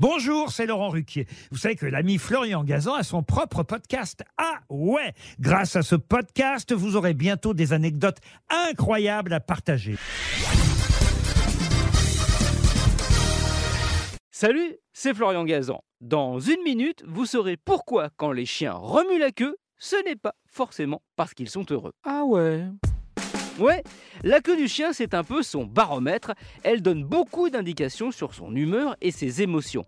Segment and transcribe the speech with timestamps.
[0.00, 1.26] Bonjour, c'est Laurent Ruquier.
[1.50, 4.22] Vous savez que l'ami Florian Gazan a son propre podcast.
[4.36, 9.96] Ah ouais Grâce à ce podcast, vous aurez bientôt des anecdotes incroyables à partager.
[14.30, 15.80] Salut, c'est Florian Gazan.
[16.00, 20.36] Dans une minute, vous saurez pourquoi quand les chiens remuent la queue, ce n'est pas
[20.46, 21.92] forcément parce qu'ils sont heureux.
[22.04, 22.66] Ah ouais
[23.58, 23.82] Ouais,
[24.22, 26.32] la queue du chien, c'est un peu son baromètre.
[26.62, 29.84] Elle donne beaucoup d'indications sur son humeur et ses émotions.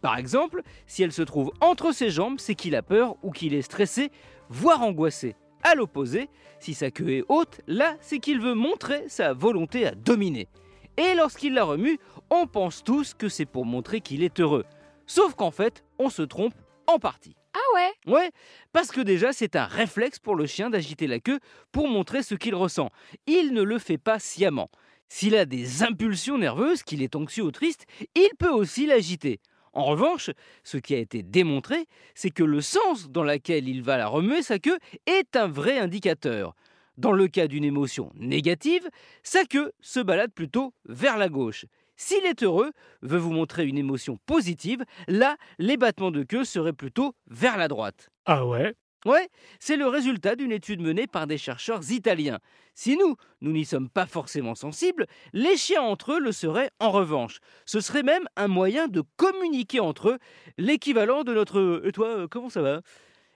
[0.00, 3.54] Par exemple, si elle se trouve entre ses jambes, c'est qu'il a peur ou qu'il
[3.54, 4.10] est stressé,
[4.48, 5.36] voire angoissé.
[5.62, 9.94] À l'opposé, si sa queue est haute, là, c'est qu'il veut montrer sa volonté à
[9.94, 10.48] dominer.
[10.96, 11.98] Et lorsqu'il la remue,
[12.30, 14.64] on pense tous que c'est pour montrer qu'il est heureux.
[15.06, 16.54] Sauf qu'en fait, on se trompe
[16.88, 17.36] en partie.
[17.74, 18.30] Ouais Ouais,
[18.72, 21.40] parce que déjà c'est un réflexe pour le chien d'agiter la queue
[21.70, 22.90] pour montrer ce qu'il ressent.
[23.26, 24.70] Il ne le fait pas sciemment.
[25.08, 29.40] S'il a des impulsions nerveuses, qu'il est anxieux ou triste, il peut aussi l'agiter.
[29.74, 30.30] En revanche,
[30.64, 34.42] ce qui a été démontré, c'est que le sens dans lequel il va la remuer
[34.42, 36.54] sa queue est un vrai indicateur.
[36.98, 38.86] Dans le cas d'une émotion négative,
[39.22, 41.64] sa queue se balade plutôt vers la gauche.
[42.04, 42.72] S'il est heureux,
[43.02, 47.68] veut vous montrer une émotion positive, là, les battements de queue seraient plutôt vers la
[47.68, 48.08] droite.
[48.26, 48.74] Ah ouais?
[49.06, 49.28] Ouais,
[49.60, 52.40] c'est le résultat d'une étude menée par des chercheurs italiens.
[52.74, 56.90] Si nous, nous n'y sommes pas forcément sensibles, les chiens entre eux le seraient en
[56.90, 57.38] revanche.
[57.66, 60.18] Ce serait même un moyen de communiquer entre eux,
[60.58, 62.80] l'équivalent de notre Et toi, euh, comment ça va?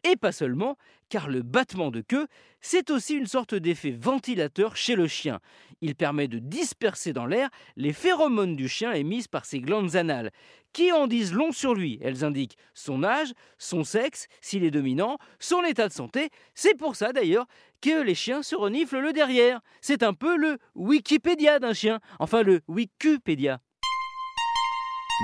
[0.06, 0.76] Et pas seulement,
[1.08, 2.26] car le battement de queue,
[2.60, 5.40] c'est aussi une sorte d'effet ventilateur chez le chien.
[5.80, 10.30] Il permet de disperser dans l'air les phéromones du chien émises par ses glandes anales,
[10.72, 11.98] qui en disent long sur lui?
[12.02, 16.30] Elles indiquent son âge, son sexe, s'il est dominant, son état de santé.
[16.54, 17.46] C'est pour ça d'ailleurs
[17.80, 19.60] que les chiens se reniflent le derrière.
[19.80, 23.60] C'est un peu le Wikipédia d'un chien, enfin le Wikipédia.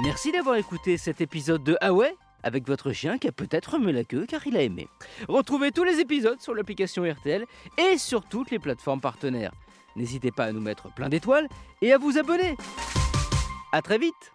[0.04, 1.92] Merci d'avoir écouté cet épisode de Ah
[2.42, 4.88] avec votre chien qui a peut-être remué la queue car il a aimé.
[5.28, 7.44] Retrouvez tous les épisodes sur l'application RTL
[7.78, 9.52] et sur toutes les plateformes partenaires.
[9.96, 11.48] N'hésitez pas à nous mettre plein d'étoiles
[11.82, 12.56] et à vous abonner.
[13.72, 14.32] A très vite